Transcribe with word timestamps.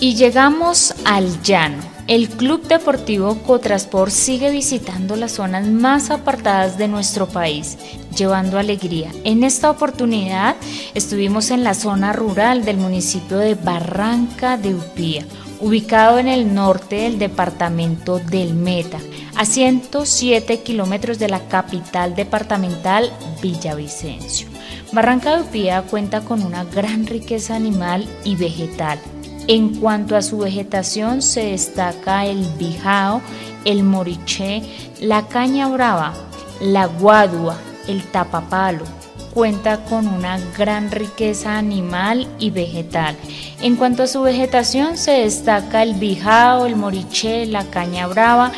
Y 0.00 0.14
llegamos 0.14 0.94
al 1.04 1.42
llano. 1.42 1.82
El 2.06 2.28
Club 2.28 2.68
Deportivo 2.68 3.36
Cotrasport 3.42 4.12
sigue 4.12 4.52
visitando 4.52 5.16
las 5.16 5.32
zonas 5.32 5.66
más 5.66 6.10
apartadas 6.10 6.78
de 6.78 6.86
nuestro 6.86 7.26
país, 7.26 7.76
llevando 8.16 8.60
alegría. 8.60 9.10
En 9.24 9.42
esta 9.42 9.68
oportunidad 9.70 10.54
estuvimos 10.94 11.50
en 11.50 11.64
la 11.64 11.74
zona 11.74 12.12
rural 12.12 12.64
del 12.64 12.76
municipio 12.76 13.38
de 13.38 13.56
Barranca 13.56 14.56
de 14.56 14.76
Upía, 14.76 15.26
ubicado 15.60 16.20
en 16.20 16.28
el 16.28 16.54
norte 16.54 16.96
del 17.02 17.18
departamento 17.18 18.20
del 18.20 18.54
Meta, 18.54 19.00
a 19.34 19.44
107 19.44 20.60
kilómetros 20.60 21.18
de 21.18 21.28
la 21.28 21.40
capital 21.48 22.14
departamental 22.14 23.12
Villavicencio. 23.42 24.46
Barranca 24.92 25.36
de 25.36 25.42
Upía 25.42 25.82
cuenta 25.82 26.20
con 26.20 26.44
una 26.44 26.62
gran 26.62 27.04
riqueza 27.06 27.56
animal 27.56 28.06
y 28.24 28.36
vegetal 28.36 29.00
en 29.48 29.74
cuanto 29.80 30.14
a 30.14 30.20
su 30.22 30.38
vegetación 30.38 31.22
se 31.22 31.46
destaca 31.46 32.26
el 32.26 32.44
bijao, 32.58 33.22
el 33.64 33.82
moriché, 33.82 34.62
la 35.00 35.26
caña 35.26 35.68
brava, 35.68 36.12
la 36.60 36.84
guadua, 36.84 37.56
el 37.88 38.02
tapapalo. 38.02 38.84
Cuenta 39.32 39.84
con 39.84 40.06
una 40.06 40.38
gran 40.56 40.90
riqueza 40.90 41.56
animal 41.56 42.28
y 42.38 42.50
vegetal. 42.50 43.16
En 43.62 43.76
cuanto 43.76 44.02
a 44.02 44.06
su 44.06 44.20
vegetación 44.20 44.98
se 44.98 45.12
destaca 45.12 45.82
el 45.82 45.94
bijao, 45.94 46.66
el 46.66 46.76
moriché, 46.76 47.46
la 47.46 47.64
caña 47.64 48.06
brava, 48.06 48.52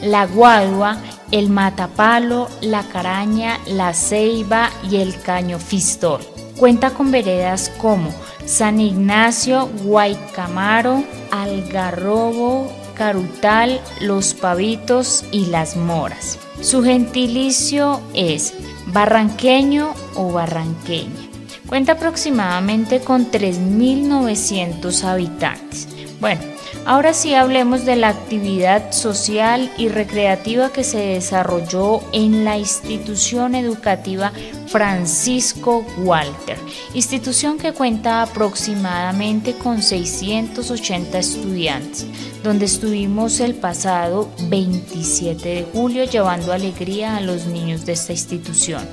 la 0.00 0.26
guadua, 0.26 0.98
el 1.32 1.50
matapalo, 1.50 2.48
la 2.60 2.84
caraña, 2.84 3.58
la 3.66 3.92
ceiba 3.94 4.70
y 4.88 4.96
el 4.96 5.20
caño 5.20 5.58
fistol. 5.58 6.35
Cuenta 6.58 6.90
con 6.90 7.10
veredas 7.10 7.70
como 7.78 8.10
San 8.46 8.80
Ignacio, 8.80 9.68
Guaycamaro, 9.84 11.04
Algarrobo, 11.30 12.72
Carutal, 12.94 13.80
Los 14.00 14.32
Pavitos 14.32 15.24
y 15.32 15.46
Las 15.46 15.76
Moras. 15.76 16.38
Su 16.62 16.82
gentilicio 16.82 18.00
es 18.14 18.54
barranqueño 18.86 19.92
o 20.14 20.32
barranqueña. 20.32 21.28
Cuenta 21.66 21.92
aproximadamente 21.92 23.00
con 23.00 23.30
3.900 23.30 25.04
habitantes. 25.04 25.88
Bueno, 26.20 26.40
ahora 26.86 27.12
sí 27.12 27.34
hablemos 27.34 27.84
de 27.84 27.96
la 27.96 28.08
actividad 28.08 28.92
social 28.92 29.70
y 29.76 29.88
recreativa 29.88 30.72
que 30.72 30.84
se 30.84 30.98
desarrolló 30.98 32.00
en 32.12 32.44
la 32.44 32.56
institución 32.56 33.54
educativa 33.54 34.32
Francisco 34.76 35.86
Walter, 35.96 36.58
institución 36.92 37.56
que 37.56 37.72
cuenta 37.72 38.20
aproximadamente 38.20 39.54
con 39.54 39.80
680 39.80 41.18
estudiantes, 41.18 42.04
donde 42.44 42.66
estuvimos 42.66 43.40
el 43.40 43.54
pasado 43.54 44.28
27 44.50 45.48
de 45.48 45.66
julio 45.72 46.04
llevando 46.04 46.52
alegría 46.52 47.16
a 47.16 47.22
los 47.22 47.46
niños 47.46 47.86
de 47.86 47.94
esta 47.94 48.12
institución, 48.12 48.86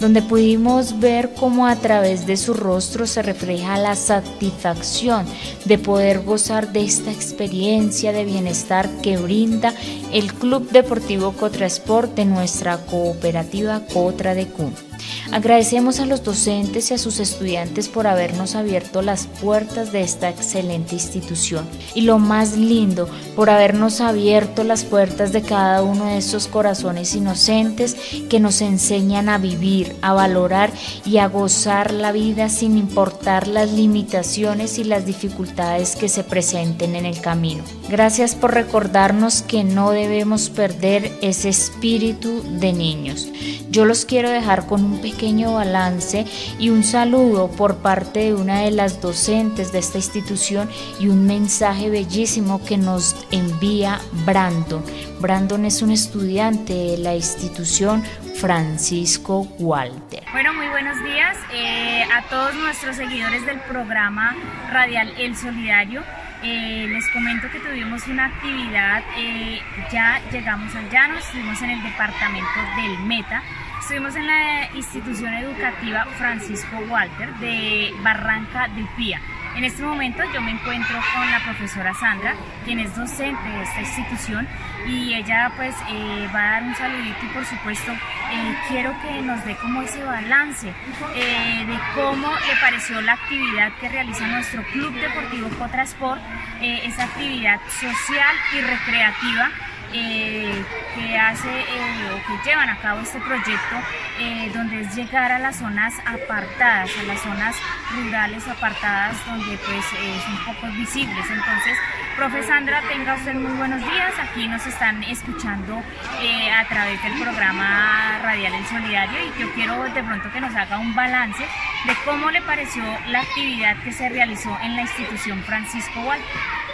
donde 0.00 0.20
pudimos 0.20 0.98
ver 0.98 1.32
cómo 1.38 1.68
a 1.68 1.76
través 1.76 2.26
de 2.26 2.36
su 2.36 2.52
rostro 2.52 3.06
se 3.06 3.22
refleja 3.22 3.78
la 3.78 3.94
satisfacción 3.94 5.26
de 5.64 5.78
poder 5.78 6.24
gozar 6.24 6.72
de 6.72 6.82
esta 6.82 7.12
experiencia 7.12 8.10
de 8.10 8.24
bienestar 8.24 8.90
que 9.00 9.16
brinda 9.16 9.74
el 10.12 10.34
Club 10.34 10.68
Deportivo 10.72 11.34
Cotrasport 11.34 12.16
de 12.16 12.24
nuestra 12.24 12.78
cooperativa 12.78 13.86
Cotra 13.86 14.34
de 14.34 14.48
Cun. 14.48 14.89
Agradecemos 15.32 16.00
a 16.00 16.06
los 16.06 16.24
docentes 16.24 16.90
y 16.90 16.94
a 16.94 16.98
sus 16.98 17.20
estudiantes 17.20 17.88
por 17.88 18.08
habernos 18.08 18.56
abierto 18.56 19.00
las 19.00 19.28
puertas 19.28 19.92
de 19.92 20.02
esta 20.02 20.28
excelente 20.28 20.96
institución 20.96 21.64
y 21.94 22.00
lo 22.00 22.18
más 22.18 22.56
lindo, 22.56 23.08
por 23.36 23.48
habernos 23.48 24.00
abierto 24.00 24.64
las 24.64 24.82
puertas 24.82 25.32
de 25.32 25.42
cada 25.42 25.84
uno 25.84 26.06
de 26.06 26.18
esos 26.18 26.48
corazones 26.48 27.14
inocentes 27.14 27.96
que 28.28 28.40
nos 28.40 28.60
enseñan 28.60 29.28
a 29.28 29.38
vivir, 29.38 29.94
a 30.02 30.14
valorar 30.14 30.72
y 31.04 31.18
a 31.18 31.28
gozar 31.28 31.92
la 31.92 32.10
vida 32.10 32.48
sin 32.48 32.76
importar 32.76 33.46
las 33.46 33.70
limitaciones 33.70 34.78
y 34.78 34.84
las 34.84 35.06
dificultades 35.06 35.94
que 35.94 36.08
se 36.08 36.24
presenten 36.24 36.96
en 36.96 37.06
el 37.06 37.20
camino. 37.20 37.62
Gracias 37.88 38.34
por 38.34 38.52
recordarnos 38.52 39.42
que 39.42 39.62
no 39.62 39.92
debemos 39.92 40.50
perder 40.50 41.12
ese 41.22 41.50
espíritu 41.50 42.42
de 42.58 42.72
niños. 42.72 43.28
Yo 43.70 43.84
los 43.84 44.04
quiero 44.04 44.28
dejar 44.28 44.66
con 44.66 44.82
un 44.82 44.98
pequeño 44.98 45.19
balance 45.52 46.24
y 46.58 46.70
un 46.70 46.82
saludo 46.82 47.50
por 47.50 47.76
parte 47.78 48.20
de 48.20 48.34
una 48.34 48.60
de 48.60 48.70
las 48.70 49.00
docentes 49.00 49.70
de 49.70 49.78
esta 49.78 49.98
institución 49.98 50.68
y 50.98 51.08
un 51.08 51.26
mensaje 51.26 51.90
bellísimo 51.90 52.64
que 52.64 52.78
nos 52.78 53.26
envía 53.30 54.00
Brandon. 54.24 54.82
Brandon 55.20 55.64
es 55.66 55.82
un 55.82 55.90
estudiante 55.90 56.72
de 56.72 56.98
la 56.98 57.14
institución 57.14 58.02
Francisco 58.40 59.46
Walter. 59.58 60.24
Bueno, 60.32 60.54
muy 60.54 60.68
buenos 60.68 60.96
días 61.04 61.36
eh, 61.52 62.04
a 62.10 62.22
todos 62.30 62.54
nuestros 62.54 62.96
seguidores 62.96 63.44
del 63.44 63.60
programa 63.60 64.34
radial 64.70 65.12
El 65.18 65.36
Solidario. 65.36 66.02
Eh, 66.42 66.86
les 66.88 67.06
comento 67.10 67.50
que 67.52 67.58
tuvimos 67.60 68.06
una 68.06 68.24
actividad, 68.26 69.02
eh, 69.18 69.60
ya 69.92 70.22
llegamos 70.32 70.74
al 70.74 70.88
llano, 70.88 71.18
estuvimos 71.18 71.60
en 71.60 71.70
el 71.70 71.82
departamento 71.82 72.60
del 72.76 72.98
Meta, 73.00 73.42
estuvimos 73.90 74.14
en 74.14 74.26
la 74.28 74.70
institución 74.76 75.34
educativa 75.34 76.04
Francisco 76.16 76.76
Walter 76.88 77.34
de 77.40 77.92
Barranca 78.04 78.68
de 78.68 78.84
Upía. 78.84 79.20
En 79.56 79.64
este 79.64 79.82
momento 79.82 80.22
yo 80.32 80.40
me 80.40 80.52
encuentro 80.52 80.96
con 81.12 81.28
la 81.28 81.40
profesora 81.40 81.92
Sandra, 81.94 82.36
quien 82.64 82.78
es 82.78 82.94
docente 82.94 83.48
de 83.48 83.62
esta 83.64 83.80
institución 83.80 84.46
y 84.86 85.14
ella 85.14 85.50
pues 85.56 85.74
eh, 85.90 86.28
va 86.32 86.38
a 86.38 86.50
dar 86.52 86.62
un 86.62 86.74
saludito 86.76 87.18
y 87.20 87.28
por 87.34 87.44
supuesto 87.44 87.90
eh, 87.90 88.56
quiero 88.68 88.94
que 89.02 89.22
nos 89.22 89.44
dé 89.44 89.56
como 89.56 89.82
ese 89.82 90.04
balance 90.04 90.68
eh, 91.16 91.66
de 91.66 91.78
cómo 92.00 92.28
le 92.28 92.60
pareció 92.60 93.00
la 93.00 93.14
actividad 93.14 93.72
que 93.80 93.88
realiza 93.88 94.24
nuestro 94.28 94.62
Club 94.70 94.94
Deportivo 94.94 95.48
Cotrasport, 95.58 96.20
esa 96.60 97.04
actividad 97.06 97.58
social 97.80 98.36
y 98.56 98.60
recreativa 98.60 99.50
eh, 99.92 100.64
que 100.94 101.18
hace 101.18 101.48
eh, 101.48 102.10
o 102.12 102.16
que 102.26 102.48
llevan 102.48 102.68
a 102.68 102.76
cabo 102.76 103.00
este 103.00 103.18
proyecto 103.20 103.76
eh, 104.18 104.50
donde 104.54 104.80
es 104.82 104.94
llegar 104.94 105.32
a 105.32 105.38
las 105.38 105.56
zonas 105.56 105.94
apartadas, 106.04 106.90
a 106.98 107.02
las 107.04 107.20
zonas 107.20 107.56
rurales 107.94 108.46
apartadas 108.46 109.16
donde 109.26 109.56
pues 109.58 109.84
son 110.24 110.44
poco 110.44 110.66
visibles. 110.76 111.24
Entonces, 111.30 111.78
profe 112.16 112.42
Sandra, 112.42 112.82
tenga 112.88 113.14
usted 113.14 113.34
muy 113.34 113.52
buenos 113.56 113.80
días. 113.80 114.12
Aquí 114.20 114.46
nos 114.46 114.66
están 114.66 115.02
escuchando 115.04 115.76
a 115.78 116.68
través 116.68 117.02
del 117.02 117.20
programa 117.20 118.18
Radial 118.22 118.54
El 118.54 118.66
Solidario 118.66 119.18
y 119.24 119.40
yo 119.40 119.52
quiero 119.54 119.82
de 119.84 120.02
pronto 120.02 120.30
que 120.32 120.40
nos 120.40 120.54
haga 120.54 120.78
un 120.78 120.94
balance 120.94 121.42
de 121.86 121.94
cómo 122.04 122.30
le 122.30 122.42
pareció 122.42 122.82
la 123.08 123.20
actividad 123.20 123.76
que 123.82 123.92
se 123.92 124.08
realizó 124.08 124.56
en 124.62 124.76
la 124.76 124.82
institución 124.82 125.42
Francisco 125.44 126.00
Walter 126.00 126.69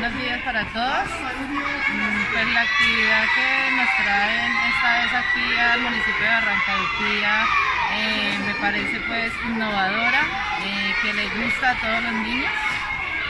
buenos 0.00 0.22
días 0.22 0.40
para 0.42 0.64
todos. 0.66 1.08
Mm, 1.10 2.32
pues 2.32 2.46
la 2.54 2.60
actividad 2.60 3.24
que 3.34 3.70
nos 3.74 3.88
traen 4.04 4.52
esta 4.70 4.88
vez 4.94 5.12
aquí 5.12 5.58
al 5.58 5.80
municipio 5.80 6.22
de 6.22 6.28
Arrancadupía 6.28 7.46
eh, 7.94 8.38
me 8.46 8.54
parece 8.54 9.00
pues 9.08 9.32
innovadora, 9.44 10.22
eh, 10.62 10.94
que 11.02 11.12
le 11.14 11.26
gusta 11.30 11.70
a 11.70 11.80
todos 11.80 12.02
los 12.04 12.12
niños. 12.12 12.52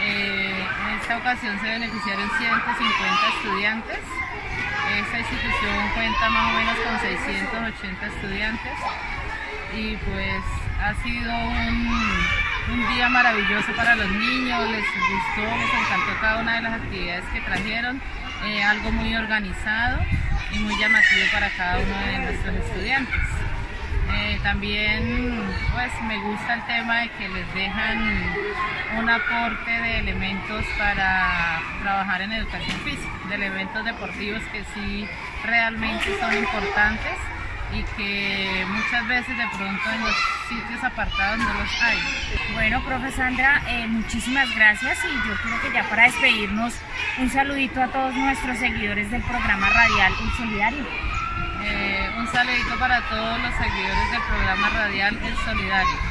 Eh, 0.03 0.67
en 0.83 1.01
esta 1.01 1.17
ocasión 1.17 1.59
se 1.59 1.69
beneficiaron 1.69 2.31
150 2.37 3.29
estudiantes. 3.29 4.01
Esta 4.93 5.19
institución 5.21 5.89
cuenta 5.95 6.29
más 6.29 6.53
o 6.53 6.57
menos 6.59 6.77
con 6.81 7.01
680 7.01 8.07
estudiantes 8.07 8.73
y 9.75 9.97
pues 9.97 10.43
ha 10.81 10.95
sido 11.03 11.33
un 11.33 12.38
un 12.71 12.95
día 12.95 13.09
maravilloso 13.09 13.73
para 13.77 13.95
los 13.95 14.11
niños, 14.11 14.71
les 14.71 14.85
gustó, 14.85 15.57
les 15.57 15.75
encantó 15.75 16.21
cada 16.21 16.39
una 16.39 16.55
de 16.57 16.63
las 16.63 16.73
actividades 16.75 17.25
que 17.33 17.41
trajeron, 17.41 18.01
eh, 18.45 18.63
algo 18.63 18.93
muy 18.93 19.15
organizado 19.17 20.01
y 20.53 20.59
muy 20.59 20.79
llamativo 20.79 21.27
para 21.33 21.49
cada 21.51 21.79
uno 21.79 21.99
de 21.99 22.19
nuestros 22.19 22.55
estudiantes. 22.57 23.21
Eh, 24.15 24.41
también 24.43 25.45
pues 25.73 25.93
me 26.07 26.19
gusta 26.19 26.55
el 26.55 26.67
tema 26.67 27.01
de 27.01 27.11
que 27.11 27.29
les 27.29 27.55
dejan 27.55 28.35
un 28.99 29.09
aporte 29.09 29.71
de 29.71 29.99
elementos 29.99 30.65
para 30.79 31.61
trabajar 31.83 32.23
en 32.23 32.33
educación 32.33 32.79
física, 32.81 33.13
de 33.29 33.35
elementos 33.35 33.85
deportivos 33.85 34.43
que 34.53 34.65
sí 34.75 35.07
realmente 35.45 36.19
son 36.21 36.35
importantes 36.35 37.17
y 37.73 37.83
que 37.97 38.65
muchas 38.69 39.07
veces 39.09 39.37
de 39.37 39.47
pronto 39.57 39.91
en 39.91 40.01
los 40.01 40.15
sitios 40.49 40.85
apartados 40.85 41.39
no 41.39 41.53
los 41.55 41.83
hay. 41.83 41.99
Bueno, 42.55 42.83
profe 42.85 43.13
Sandra, 43.13 43.63
eh, 43.69 43.87
muchísimas 43.87 44.55
gracias 44.55 44.99
y 45.05 45.29
yo 45.29 45.35
creo 45.43 45.61
que 45.61 45.73
ya 45.73 45.89
para 45.89 46.05
despedirnos, 46.05 46.75
un 47.19 47.31
saludito 47.31 47.83
a 47.83 47.89
todos 47.89 48.15
nuestros 48.15 48.59
seguidores 48.59 49.11
del 49.11 49.23
programa 49.23 49.69
radial 49.69 50.13
El 50.23 50.31
Solidario. 50.37 50.85
Eh, 51.65 52.11
un 52.17 52.27
saludito 52.29 52.79
para 52.79 53.01
todos 53.09 53.41
los 53.41 53.55
seguidores 53.55 54.11
del 54.13 54.23
programa 54.23 54.69
radial 54.71 55.19
El 55.23 55.37
Solidario. 55.37 56.08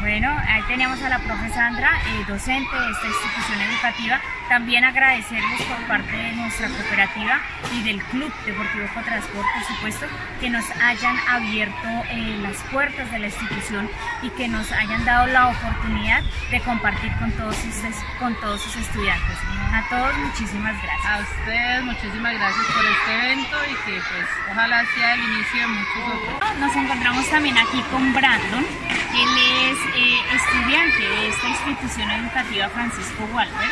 Bueno, 0.00 0.30
ahí 0.46 0.62
teníamos 0.68 1.02
a 1.02 1.08
la 1.08 1.18
profe 1.18 1.48
Sandra, 1.50 1.90
eh, 2.06 2.24
docente 2.28 2.74
de 2.74 2.90
esta 2.90 3.06
institución 3.06 3.60
educativa. 3.60 4.20
También 4.48 4.84
agradecerles 4.84 5.60
por 5.62 5.86
parte 5.88 6.16
de 6.16 6.32
nuestra 6.32 6.68
cooperativa 6.68 7.40
y 7.74 7.82
del 7.82 8.02
Club 8.04 8.32
Deportivo 8.46 8.86
Cotransport, 8.94 9.46
por 9.52 9.64
supuesto, 9.64 10.06
que 10.40 10.50
nos 10.50 10.64
hayan 10.82 11.16
abierto 11.28 11.88
eh, 12.10 12.38
las 12.40 12.56
puertas 12.72 13.10
de 13.10 13.18
la 13.18 13.26
institución 13.26 13.90
y 14.22 14.30
que 14.30 14.46
nos 14.48 14.70
hayan 14.72 15.04
dado 15.04 15.26
la 15.26 15.48
oportunidad 15.48 16.22
de 16.50 16.60
compartir 16.60 17.12
con 17.18 17.32
todos 17.32 17.56
sus, 17.56 17.74
con 18.18 18.34
todos 18.40 18.62
sus 18.62 18.76
estudiantes. 18.76 19.36
A 19.72 19.86
todos 19.90 20.16
muchísimas 20.16 20.80
gracias. 20.80 21.06
A 21.06 21.18
ustedes 21.18 21.84
muchísimas 21.84 22.34
gracias 22.34 22.66
por 22.66 22.84
este 22.84 23.14
evento 23.14 23.56
y 23.64 23.74
que 23.84 24.00
pues 24.00 24.28
ojalá 24.50 24.84
sea 24.94 25.14
el 25.14 25.20
inicio 25.20 25.60
de 25.60 25.66
muchos 25.66 26.14
otros. 26.14 26.58
Nos 26.58 26.76
encontramos 26.76 27.28
también 27.28 27.58
aquí 27.58 27.82
con 27.90 28.14
Brandon. 28.14 28.64
Él 29.14 29.28
es 29.70 29.78
eh, 29.96 30.20
estudiante 30.34 31.08
de 31.08 31.28
esta 31.28 31.48
institución 31.48 32.10
educativa 32.10 32.68
Francisco 32.68 33.28
Walter 33.32 33.68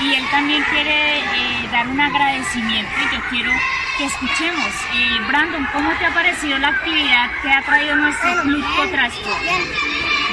y 0.00 0.14
él 0.14 0.24
también 0.30 0.62
quiere 0.64 1.18
eh, 1.18 1.68
dar 1.70 1.86
un 1.88 2.00
agradecimiento 2.00 2.92
y 2.98 3.14
yo 3.14 3.20
quiero 3.30 3.52
que 3.98 4.04
escuchemos. 4.06 4.68
Eh, 4.94 5.20
Brandon, 5.28 5.66
¿cómo 5.72 5.90
te 5.98 6.06
ha 6.06 6.14
parecido 6.14 6.58
la 6.58 6.68
actividad 6.68 7.30
que 7.42 7.52
ha 7.52 7.62
traído 7.62 7.96
nuestro 7.96 8.42
club 8.42 8.64
Cotrasco? 8.76 9.38
Bien. 9.42 9.62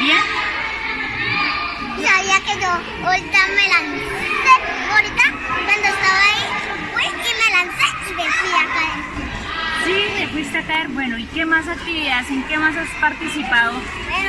¿Bien? 0.02 0.18
Sabía 2.08 2.40
que 2.42 2.62
yo 2.62 2.70
ahorita 3.06 3.38
me 3.56 3.68
lancé, 3.68 4.06
ahorita 4.92 5.24
cuando 5.66 5.88
estaba 5.88 6.22
ahí, 6.24 6.46
fui 6.94 7.04
y 7.04 7.10
me 7.12 7.48
lancé 7.58 7.88
y 8.10 8.14
me 8.14 8.32
fui 8.32 8.52
a 8.52 8.66
caer. 8.74 9.27
Sí, 9.88 10.06
me 10.20 10.28
fuiste 10.28 10.58
a 10.60 10.64
caer. 10.64 10.88
Bueno, 10.90 11.18
¿y 11.18 11.24
qué 11.28 11.46
más 11.46 11.68
actividades, 11.68 12.30
en 12.30 12.44
qué 12.44 12.58
más 12.58 12.76
has 12.76 12.90
participado 13.00 13.74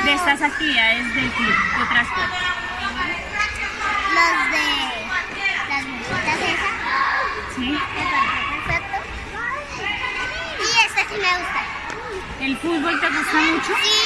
de 0.05 0.13
estas 0.13 0.41
actividades 0.41 1.13
del 1.15 1.29
club 1.31 1.53
Cotrasco? 1.77 2.21
Los 4.15 4.51
de 4.51 4.65
las 5.69 5.85
muñequitas 5.85 6.39
esas, 6.47 6.75
Sí. 7.55 7.77
Y 10.59 10.85
este 10.85 11.01
sí 11.09 11.15
me 11.21 11.31
gusta. 11.37 11.61
¿El 12.41 12.57
fútbol 12.57 12.99
te 13.01 13.07
gusta 13.09 13.37
mucho? 13.53 13.73
Sí, 13.83 13.99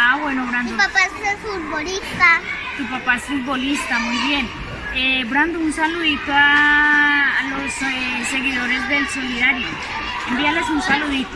Ah, 0.00 0.16
bueno, 0.20 0.42
mi 0.44 0.50
Brandon. 0.50 0.76
papá 0.76 0.98
es 1.00 1.38
futbolista. 1.40 2.40
Tu 2.76 2.84
papá 2.90 3.16
es 3.16 3.22
futbolista, 3.24 3.98
muy 4.00 4.16
bien. 4.28 4.48
Eh, 4.94 5.24
Brando, 5.26 5.58
un 5.60 5.72
saludito 5.72 6.32
a, 6.32 7.38
a 7.38 7.42
los 7.44 7.82
eh, 7.82 8.26
seguidores 8.30 8.88
del 8.88 9.08
Solidario. 9.08 9.66
Envíales 10.28 10.68
un 10.68 10.82
saludito. 10.82 11.30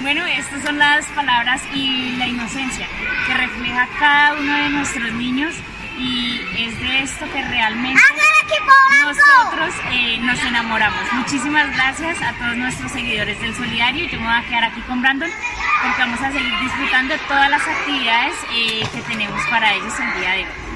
Bueno, 0.00 0.24
estas 0.26 0.62
son 0.62 0.78
las 0.78 1.04
palabras 1.06 1.60
y 1.74 2.16
la 2.16 2.26
inocencia 2.26 2.86
que 3.26 3.34
refleja 3.34 3.88
cada 3.98 4.34
uno 4.34 4.56
de 4.56 4.70
nuestros 4.70 5.12
niños 5.12 5.54
y 5.98 6.40
es 6.56 6.80
de 6.80 7.02
esto 7.02 7.26
que 7.32 7.42
realmente 7.44 8.00
nosotros 9.04 9.74
eh, 9.90 10.18
nos 10.20 10.38
enamoramos. 10.44 11.00
Muchísimas 11.12 11.74
gracias 11.74 12.22
a 12.22 12.32
todos 12.34 12.56
nuestros 12.56 12.92
seguidores 12.92 13.40
del 13.40 13.54
Solidario. 13.54 14.06
Yo 14.08 14.20
me 14.20 14.26
voy 14.26 14.34
a 14.34 14.42
quedar 14.44 14.64
aquí 14.64 14.80
con 14.82 15.02
Brandon 15.02 15.30
porque 15.82 16.02
vamos 16.02 16.20
a 16.20 16.30
seguir 16.30 16.58
disfrutando 16.60 17.14
de 17.14 17.20
todas 17.20 17.50
las 17.50 17.66
actividades 17.66 18.34
eh, 18.52 18.86
que 18.92 19.02
tenemos 19.02 19.40
para 19.50 19.74
ellos 19.74 19.92
el 19.98 20.20
día 20.20 20.30
de 20.32 20.44
hoy. 20.44 20.67